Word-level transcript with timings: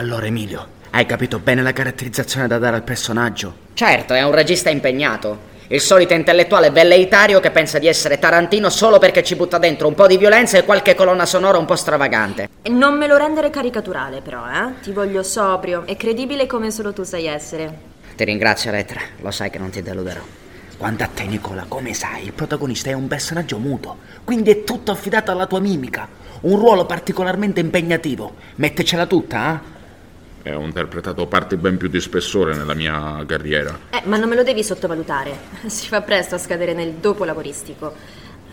Allora, 0.00 0.24
Emilio, 0.24 0.66
hai 0.92 1.04
capito 1.04 1.40
bene 1.40 1.60
la 1.60 1.74
caratterizzazione 1.74 2.46
da 2.46 2.56
dare 2.56 2.74
al 2.74 2.84
personaggio? 2.84 3.54
Certo, 3.74 4.14
è 4.14 4.22
un 4.22 4.32
regista 4.32 4.70
impegnato. 4.70 5.48
Il 5.66 5.82
solito 5.82 6.14
intellettuale 6.14 6.70
velleitario 6.70 7.38
che 7.38 7.50
pensa 7.50 7.78
di 7.78 7.86
essere 7.86 8.18
Tarantino 8.18 8.70
solo 8.70 8.98
perché 8.98 9.22
ci 9.22 9.36
butta 9.36 9.58
dentro 9.58 9.88
un 9.88 9.94
po' 9.94 10.06
di 10.06 10.16
violenza 10.16 10.56
e 10.56 10.64
qualche 10.64 10.94
colonna 10.94 11.26
sonora 11.26 11.58
un 11.58 11.66
po' 11.66 11.76
stravagante. 11.76 12.48
Non 12.70 12.96
me 12.96 13.06
lo 13.06 13.18
rendere 13.18 13.50
caricaturale, 13.50 14.22
però, 14.22 14.46
eh? 14.46 14.80
Ti 14.80 14.90
voglio 14.92 15.22
sobrio 15.22 15.82
e 15.84 15.96
credibile 15.96 16.46
come 16.46 16.70
solo 16.70 16.94
tu 16.94 17.02
sai 17.02 17.26
essere. 17.26 17.70
Ti 18.16 18.24
ringrazio, 18.24 18.70
Letra. 18.70 19.02
Lo 19.20 19.30
sai 19.30 19.50
che 19.50 19.58
non 19.58 19.68
ti 19.68 19.82
deluderò. 19.82 20.22
Quanto 20.78 21.04
a 21.04 21.10
te, 21.12 21.24
Nicola, 21.24 21.66
come 21.68 21.92
sai, 21.92 22.24
il 22.24 22.32
protagonista 22.32 22.88
è 22.88 22.94
un 22.94 23.06
personaggio 23.06 23.58
muto, 23.58 23.98
quindi 24.24 24.50
è 24.50 24.64
tutto 24.64 24.92
affidato 24.92 25.30
alla 25.30 25.44
tua 25.44 25.60
mimica. 25.60 26.08
Un 26.40 26.58
ruolo 26.58 26.86
particolarmente 26.86 27.60
impegnativo. 27.60 28.36
Mettecela 28.54 29.04
tutta, 29.04 29.52
eh? 29.52 29.78
E 30.42 30.54
ho 30.54 30.62
interpretato 30.62 31.26
parti 31.26 31.56
ben 31.56 31.76
più 31.76 31.88
di 31.88 32.00
spessore 32.00 32.54
nella 32.54 32.74
mia 32.74 33.22
carriera. 33.26 33.78
Eh, 33.90 34.02
ma 34.04 34.16
non 34.16 34.28
me 34.28 34.36
lo 34.36 34.42
devi 34.42 34.62
sottovalutare. 34.64 35.58
Si 35.70 35.86
fa 35.88 36.00
presto 36.02 36.34
a 36.34 36.38
scadere 36.38 36.72
nel 36.72 36.94
dopo 36.94 37.24
lavoristico. 37.24 37.94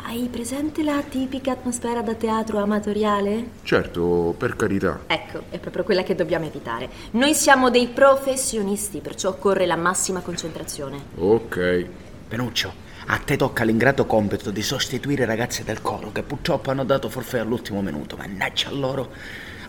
Hai 0.03 0.29
presente 0.31 0.83
la 0.83 1.01
tipica 1.01 1.51
atmosfera 1.51 2.01
da 2.01 2.13
teatro 2.13 2.59
amatoriale? 2.59 3.49
Certo, 3.63 4.33
per 4.37 4.55
carità. 4.55 5.01
Ecco, 5.07 5.43
è 5.49 5.59
proprio 5.59 5.83
quella 5.83 6.03
che 6.03 6.15
dobbiamo 6.15 6.45
evitare. 6.45 6.89
Noi 7.11 7.33
siamo 7.33 7.69
dei 7.69 7.87
professionisti, 7.87 8.99
perciò 8.99 9.29
occorre 9.29 9.65
la 9.65 9.75
massima 9.75 10.21
concentrazione. 10.21 10.97
Ok. 11.15 11.85
Penuccio, 12.27 12.73
a 13.07 13.17
te 13.17 13.35
tocca 13.35 13.65
l'ingrato 13.65 14.05
compito 14.05 14.51
di 14.51 14.61
sostituire 14.61 15.23
i 15.23 15.25
ragazzi 15.25 15.63
del 15.63 15.81
coro 15.81 16.11
che 16.11 16.23
purtroppo 16.23 16.71
hanno 16.71 16.85
dato 16.85 17.09
forfè 17.09 17.39
all'ultimo 17.39 17.81
minuto. 17.81 18.15
Mannaggia 18.15 18.69
a 18.69 18.71
loro. 18.71 19.11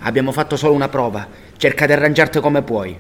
Abbiamo 0.00 0.32
fatto 0.32 0.56
solo 0.56 0.74
una 0.74 0.88
prova. 0.88 1.27
Cerca 1.56 1.86
di 1.86 1.92
arrangiarti 1.92 2.41
come 2.41 2.62
puoi. 2.62 2.98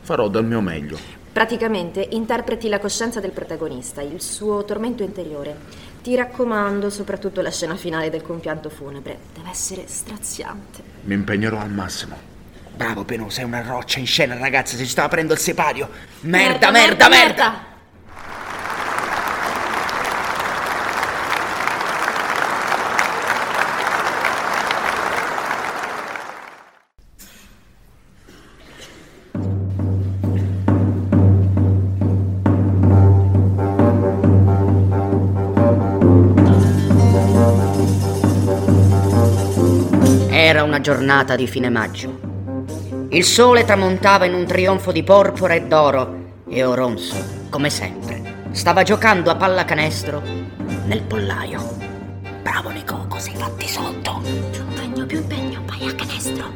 Farò 0.00 0.28
del 0.28 0.44
mio 0.44 0.60
meglio. 0.60 0.98
Praticamente 1.32 2.06
interpreti 2.12 2.68
la 2.68 2.78
coscienza 2.78 3.20
del 3.20 3.32
protagonista, 3.32 4.00
il 4.02 4.20
suo 4.20 4.64
tormento 4.64 5.02
interiore. 5.02 5.56
Ti 6.02 6.14
raccomando, 6.14 6.90
soprattutto 6.90 7.40
la 7.40 7.50
scena 7.50 7.76
finale 7.76 8.10
del 8.10 8.22
compianto 8.22 8.68
funebre. 8.68 9.18
Deve 9.34 9.50
essere 9.50 9.84
straziante. 9.86 10.82
Mi 11.02 11.14
impegnerò 11.14 11.58
al 11.58 11.70
massimo. 11.70 12.16
Bravo 12.76 13.04
Penu, 13.04 13.30
sei 13.30 13.44
una 13.44 13.62
roccia 13.62 13.98
in 13.98 14.06
scena, 14.06 14.36
ragazzi, 14.36 14.76
si 14.76 14.86
sta 14.86 15.04
aprendo 15.04 15.32
il 15.32 15.38
sipario. 15.38 15.88
Merda, 16.20 16.70
merda, 16.70 17.08
merda! 17.08 17.73
Era 40.54 40.62
una 40.62 40.80
giornata 40.80 41.34
di 41.34 41.48
fine 41.48 41.68
maggio. 41.68 43.06
Il 43.08 43.24
sole 43.24 43.64
tramontava 43.64 44.24
in 44.24 44.34
un 44.34 44.46
trionfo 44.46 44.92
di 44.92 45.02
porpora 45.02 45.54
e 45.54 45.62
d'oro 45.62 46.42
e 46.48 46.62
Oronzo, 46.62 47.16
come 47.50 47.70
sempre, 47.70 48.46
stava 48.52 48.84
giocando 48.84 49.30
a 49.30 49.34
pallacanestro 49.34 50.22
nel 50.84 51.02
pollaio. 51.02 51.60
Bravo 52.42 52.68
Nico, 52.68 53.04
così 53.08 53.34
fatti 53.34 53.66
sotto. 53.66 54.22
Più 54.52 54.62
impegno, 54.62 55.06
più 55.06 55.18
impegno, 55.18 55.60
vai 55.66 55.88
a 55.88 55.94
canestro. 55.96 56.46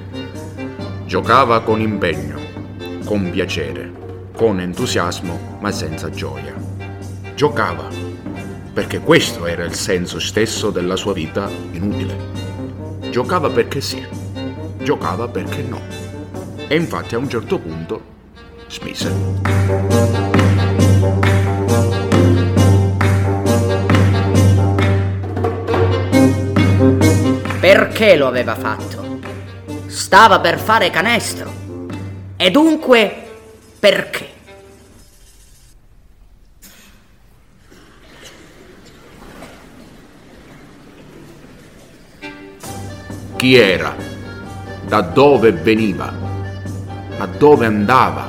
Giocava 1.05 1.63
con 1.63 1.81
impegno, 1.81 2.39
con 3.05 3.29
piacere, 3.31 3.91
con 4.33 4.61
entusiasmo, 4.61 5.57
ma 5.59 5.73
senza 5.73 6.09
gioia. 6.09 6.55
Giocava, 7.35 7.89
perché 8.73 9.01
questo 9.01 9.45
era 9.47 9.65
il 9.65 9.75
senso 9.75 10.21
stesso 10.21 10.71
della 10.71 10.95
sua 10.95 11.13
vita 11.13 11.51
inutile. 11.73 12.38
Giocava 13.19 13.51
perché 13.51 13.81
sì, 13.81 14.07
giocava 14.81 15.27
perché 15.27 15.63
no. 15.63 15.81
E 16.69 16.77
infatti 16.77 17.17
a 17.17 17.19
un 17.19 17.29
certo 17.29 17.59
punto 17.59 18.01
smise. 18.69 19.13
Perché 27.59 28.15
lo 28.15 28.29
aveva 28.29 28.55
fatto? 28.55 29.19
Stava 29.87 30.39
per 30.39 30.61
fare 30.61 30.89
canestro. 30.91 31.51
E 32.37 32.51
dunque, 32.53 33.13
perché? 33.81 34.38
Chi 43.39 43.55
era? 43.55 43.95
Da 44.85 45.01
dove 45.01 45.53
veniva? 45.53 46.13
A 47.19 47.27
dove 47.27 47.67
andava? 47.67 48.27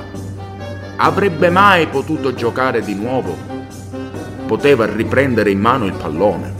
Avrebbe 0.98 1.50
mai 1.50 1.88
potuto 1.88 2.36
giocare 2.36 2.84
di 2.84 2.94
nuovo? 2.94 3.36
Poteva 4.46 4.86
riprendere 4.86 5.50
in 5.50 5.60
mano 5.60 5.88
il 5.88 5.94
pallone. 5.94 6.54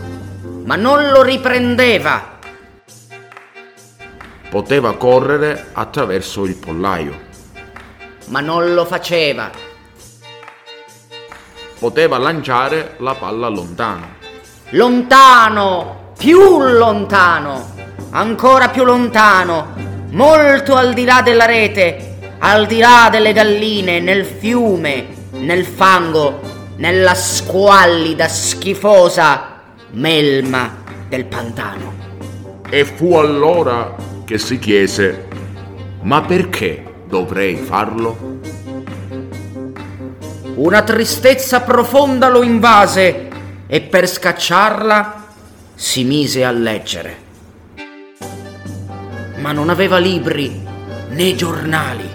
Ma 0.66 0.76
non 0.76 1.12
lo 1.12 1.22
riprendeva. 1.22 2.40
Poteva 4.50 4.98
correre 4.98 5.68
attraverso 5.74 6.46
il 6.46 6.56
pollaio. 6.56 7.20
Ma 8.30 8.40
non 8.40 8.74
lo 8.74 8.84
faceva. 8.86 9.52
Poteva 11.78 12.18
lanciare 12.18 12.96
la 12.98 13.14
palla 13.14 13.48
lontano. 13.48 14.08
Lontano, 14.70 16.14
più 16.18 16.60
lontano, 16.64 17.78
ancora 18.12 18.70
più 18.70 18.84
lontano, 18.84 19.74
molto 20.12 20.76
al 20.76 20.94
di 20.94 21.06
là 21.06 21.22
della 21.22 21.46
rete, 21.46 22.18
al 22.40 22.66
di 22.66 22.80
là 22.80 23.10
delle 23.12 23.34
galline, 23.34 24.00
nel 24.00 24.26
fiume, 24.26 25.08
nel 25.32 25.66
fango, 25.66 26.40
nella 26.78 27.14
squallida, 27.14 28.28
schifosa 28.28 29.62
melma 29.92 30.84
del 31.08 31.26
pantano. 31.26 31.94
E 32.70 32.86
fu 32.86 33.16
allora 33.16 33.96
che 34.26 34.38
si 34.38 34.60
chiese, 34.60 35.28
ma 36.02 36.22
perché 36.22 36.84
dovrei 37.08 37.56
farlo? 37.56 38.38
Una 40.56 40.82
tristezza 40.82 41.62
profonda 41.62 42.30
lo 42.30 42.44
invase 42.44 43.28
e 43.66 43.82
per 43.82 44.08
scacciarla 44.08 45.26
si 45.74 46.04
mise 46.04 46.44
a 46.44 46.52
leggere. 46.52 47.28
Ma 49.50 49.56
non 49.56 49.70
aveva 49.70 49.98
libri 49.98 50.64
né 51.10 51.34
giornali 51.34 52.08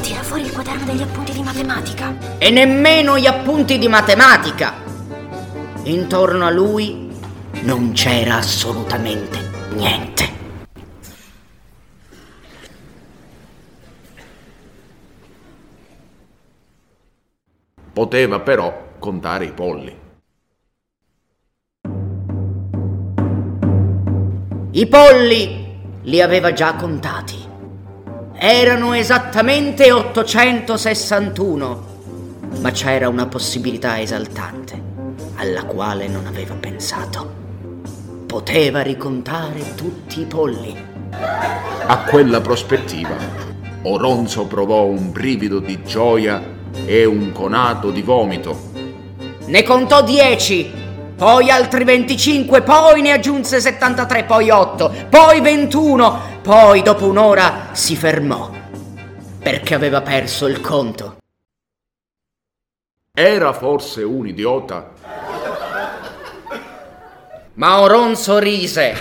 Tira 0.00 0.22
fuori 0.22 0.44
il 0.44 0.50
quaderno 0.50 0.86
degli 0.86 1.02
appunti 1.02 1.32
di 1.32 1.42
matematica. 1.42 2.16
e 2.38 2.48
nemmeno 2.48 3.18
gli 3.18 3.26
appunti 3.26 3.76
di 3.76 3.86
matematica. 3.86 4.72
Intorno 5.82 6.46
a 6.46 6.50
lui 6.50 7.12
non 7.64 7.92
c'era 7.92 8.36
assolutamente 8.36 9.38
niente. 9.74 10.32
Poteva 17.92 18.40
però 18.40 18.94
contare 18.98 19.44
i 19.44 19.52
polli. 19.52 20.03
I 24.76 24.88
polli 24.88 25.72
li 26.02 26.20
aveva 26.20 26.52
già 26.52 26.74
contati. 26.74 27.36
Erano 28.34 28.92
esattamente 28.92 29.92
861, 29.92 31.84
ma 32.60 32.72
c'era 32.72 33.08
una 33.08 33.26
possibilità 33.26 34.00
esaltante 34.00 34.82
alla 35.36 35.62
quale 35.62 36.08
non 36.08 36.26
aveva 36.26 36.54
pensato. 36.54 37.32
Poteva 38.26 38.82
ricontare 38.82 39.76
tutti 39.76 40.22
i 40.22 40.24
polli. 40.24 40.74
A 41.86 41.98
quella 42.08 42.40
prospettiva, 42.40 43.14
Oronzo 43.82 44.46
provò 44.46 44.86
un 44.86 45.12
brivido 45.12 45.60
di 45.60 45.84
gioia 45.84 46.42
e 46.84 47.04
un 47.04 47.30
conato 47.30 47.92
di 47.92 48.02
vomito. 48.02 48.58
Ne 49.46 49.62
contò 49.62 50.02
10, 50.02 50.83
poi 51.16 51.50
altri 51.50 51.84
25, 51.84 52.62
poi 52.62 53.02
ne 53.02 53.12
aggiunse 53.12 53.60
73, 53.60 54.24
poi 54.24 54.50
8, 54.50 54.94
poi 55.08 55.40
21, 55.40 56.20
poi 56.42 56.82
dopo 56.82 57.06
un'ora 57.06 57.68
si 57.72 57.96
fermò 57.96 58.62
perché 59.44 59.74
aveva 59.74 60.00
perso 60.00 60.46
il 60.46 60.62
conto. 60.62 61.18
Era 63.12 63.52
forse 63.52 64.02
un 64.02 64.26
idiota? 64.26 64.90
Ma 67.52 67.80
Oronzo 67.80 68.38
rise. 68.38 68.96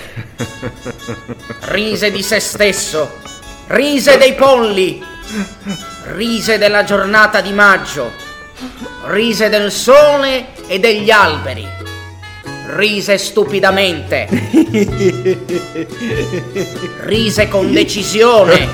Rise 1.62 2.12
di 2.12 2.21
se 2.21 2.42
stesso, 2.42 3.10
rise 3.68 4.18
dei 4.18 4.36
polli, 4.36 5.01
rise 6.12 6.57
della 6.57 6.83
giornata 6.83 7.39
di 7.39 7.54
maggio, 7.54 8.12
rise 9.06 9.48
del 9.48 9.71
sole 9.71 10.48
e 10.68 10.77
degli 10.80 11.10
alberi, 11.10 11.65
rise 12.68 13.18
stupidamente, 13.18 14.27
rise 17.01 17.48
con 17.50 17.71
decisione, 17.71 18.69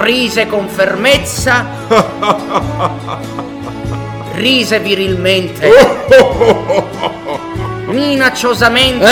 rise 0.00 0.46
con 0.46 0.68
fermezza, 0.68 1.66
rise 4.34 4.80
virilmente, 4.80 5.70
minacciosamente, 7.86 9.06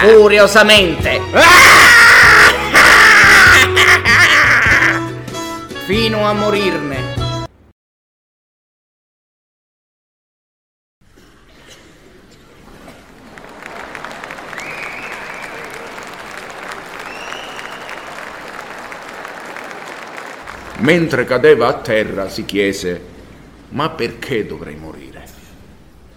furiosamente. 0.00 1.20
fino 5.88 6.28
a 6.28 6.34
morirne. 6.34 7.07
Mentre 20.80 21.24
cadeva 21.24 21.66
a 21.66 21.72
terra 21.72 22.28
si 22.28 22.44
chiese, 22.44 23.00
ma 23.70 23.90
perché 23.90 24.46
dovrei 24.46 24.76
morire? 24.76 25.24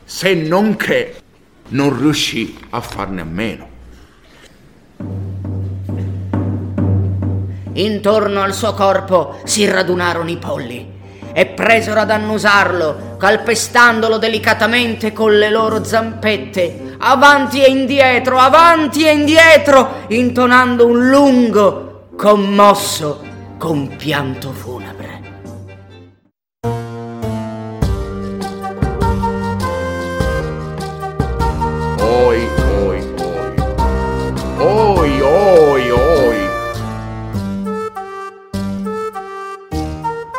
Se 0.05 0.35
non 0.35 0.75
che 0.75 1.15
non 1.69 1.97
riuscì 1.97 2.59
a 2.69 2.79
farne 2.79 3.21
a 3.21 3.25
meno. 3.25 3.69
Intorno 7.73 8.41
al 8.43 8.53
suo 8.53 8.73
corpo 8.73 9.39
si 9.45 9.65
radunarono 9.65 10.29
i 10.29 10.37
polli 10.37 10.99
e 11.33 11.45
presero 11.47 12.01
ad 12.01 12.11
annusarlo, 12.11 13.15
calpestandolo 13.17 14.19
delicatamente 14.19 15.11
con 15.11 15.39
le 15.39 15.49
loro 15.49 15.83
zampette, 15.83 16.97
avanti 16.99 17.63
e 17.63 17.69
indietro, 17.69 18.37
avanti 18.37 19.07
e 19.07 19.11
indietro, 19.13 20.03
intonando 20.09 20.85
un 20.85 21.09
lungo, 21.09 22.09
commosso 22.15 23.29
compianto 23.61 24.51
funebre. 24.53 25.21
Oi, 31.99 32.49
oi, 32.81 33.13
oi. 33.21 33.55
Oi, 34.57 35.21
oi, 35.21 35.91
oi. 35.91 36.49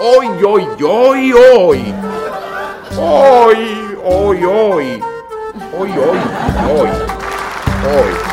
Oi, 0.00 0.42
oi, 0.42 0.66
oi, 0.82 1.32
oi. 1.32 1.94
Oi, 2.96 3.96
oi, 4.02 4.44
oi. 4.44 5.02
Oi, 5.78 5.90
oi, 5.96 6.20
oi. 6.66 6.90
Oi. 7.86 8.31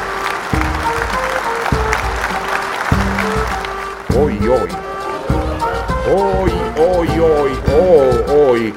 Oi, 4.40 4.48
oi. 4.48 4.70
Oi, 6.08 6.52
oi, 6.78 7.20
oi, 7.20 7.54
oh, 7.74 8.12
oi. 8.32 8.74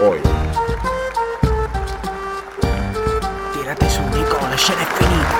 Oi. 0.00 0.20
Tirate 3.52 3.88
su, 3.88 4.02
Nico, 4.12 4.36
la 4.40 4.56
scena 4.56 4.80
è 4.80 4.86
finita. 4.94 5.36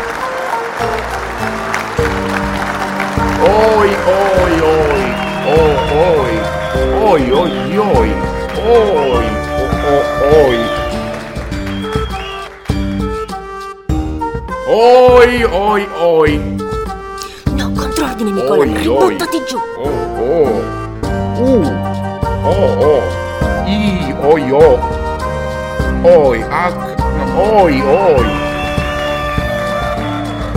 Oi, 3.43 3.91
oi, 4.07 4.61
oi, 4.61 5.05
oh, 5.47 5.77
oi, 5.99 6.35
oi, 7.03 7.31
oi, 7.33 7.77
oi, 7.77 8.11
oi, 8.57 9.27
oh, 9.85 10.03
oi. 10.31 10.59
Oi, 14.69 15.43
oi, 15.43 15.89
oi, 15.99 16.33
No, 17.99 18.05
controordine, 18.07 18.31
Nicola. 18.31 18.61
oi. 18.63 18.73
Ributtati 18.75 19.43
giù. 19.47 19.59
Oh, 19.77 19.89
oh, 20.21 20.65
uh, 21.39 21.67
oh, 22.45 22.85
oh, 22.85 23.03
i, 23.67 24.15
oi, 24.23 24.51
oh, 24.53 24.79
oi, 26.05 26.45
ac, 26.49 26.95
oi, 27.37 27.81
oi. 27.83 28.27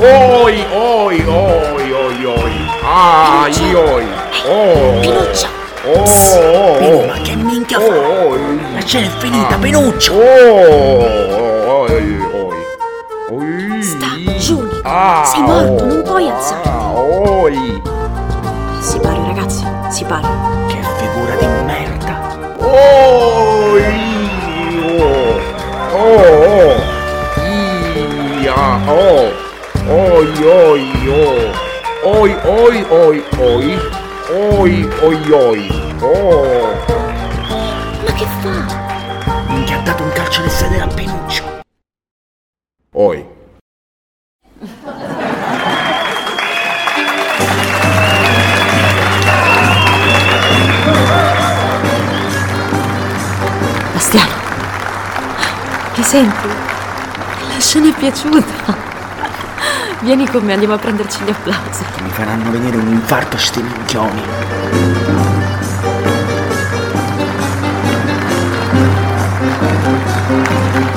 Oi, 0.04 0.66
oi, 0.74 1.24
oi, 1.28 1.92
oi, 1.92 2.26
oi. 2.26 2.52
Ah, 2.84 3.48
oi. 3.74 4.08
Oh. 4.48 5.00
Pinuccio. 5.00 5.48
Oh, 5.84 6.00
oh, 6.00 6.78
Pinu, 6.78 6.96
oh. 6.98 7.06
ma 7.08 7.14
che 7.22 7.36
minchia 7.36 7.80
Oh, 7.80 7.82
fa? 7.82 7.96
oh, 7.96 8.36
La 8.74 8.82
scena 8.86 9.08
è 9.08 9.10
finita, 9.18 9.56
ah. 9.56 9.58
Pinuccio! 9.58 10.14
Oh, 10.14 11.82
oi, 11.82 12.20
oi. 12.34 12.56
Oi. 13.32 13.82
Sta 13.84 14.08
giù, 14.40 14.62
Nico. 14.62 14.80
Ah, 14.84 15.24
Sei 15.26 15.42
morto, 15.42 15.84
oh, 15.84 15.88
non 15.88 16.02
puoi 16.04 16.30
alzarti. 16.30 16.81
Oi. 17.52 17.82
Si 18.80 18.98
pare, 19.00 19.18
ragazzi, 19.26 19.66
si 19.90 20.06
pare. 20.06 20.26
Che 20.68 20.82
figura 20.98 21.36
di 21.36 21.46
merda! 21.66 22.38
Oi. 22.60 23.84
Oh, 24.86 25.36
oh, 25.92 26.22
oh. 26.48 26.80
Ia, 28.40 28.80
oh. 28.88 29.32
Oi, 29.86 30.44
oi, 30.46 30.84
oh. 31.10 31.52
Oi, 32.04 32.32
oi, 32.46 32.86
oi, 32.90 33.24
oi. 33.38 33.80
Oi, 34.30 34.90
oi, 35.02 35.32
oi. 35.32 35.96
Oh. 36.00 36.74
Ma 38.06 38.12
che 38.14 38.26
fa? 38.40 38.56
Minchia 39.50 39.78
ha 39.78 39.82
dato 39.82 40.04
un 40.04 40.12
calcio 40.14 40.40
nel 40.40 40.50
sedere 40.50 40.84
a 40.84 40.88
Pinuccio! 40.88 41.44
Oi. 42.94 43.31
Senti? 56.12 56.48
La 57.48 57.60
scena 57.60 57.88
è 57.88 57.94
piaciuta. 57.94 58.76
Vieni 60.02 60.28
con 60.28 60.44
me, 60.44 60.52
andiamo 60.52 60.74
a 60.74 60.78
prenderci 60.78 61.24
gli 61.24 61.30
applausi. 61.30 61.86
Che 61.96 62.02
mi 62.02 62.10
faranno 62.10 62.52
venire 62.52 62.76
un 62.76 62.88
infarto 62.88 63.38
sti 63.38 63.62
minchioni! 63.62 64.22
A 70.84 70.91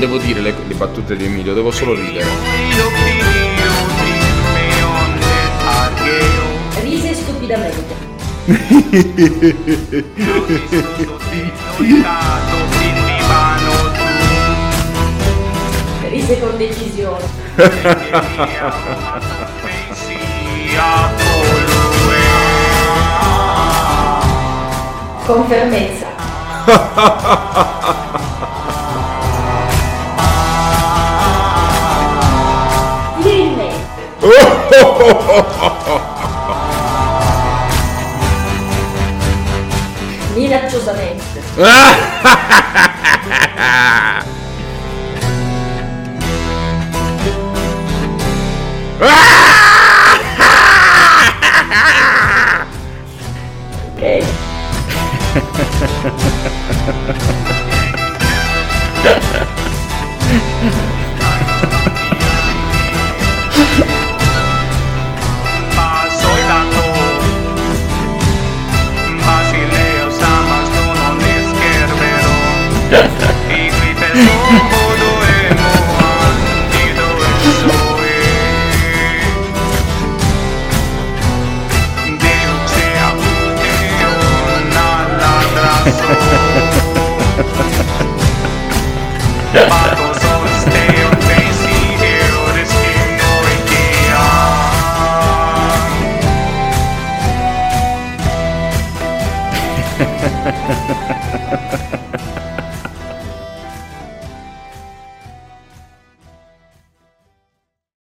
devo 0.00 0.16
dire 0.16 0.40
le, 0.40 0.54
le 0.66 0.74
battute 0.74 1.14
di 1.14 1.26
Emilio, 1.26 1.52
devo 1.52 1.70
solo 1.70 1.92
ridere. 1.92 2.26
Rise 6.80 7.12
stupidamente. 7.14 7.94
Rise 16.08 16.40
con 16.40 16.56
decisione. 16.56 17.38
Con 25.26 25.46
fermezza. 25.46 26.08
Minacciosamente. 40.36 41.40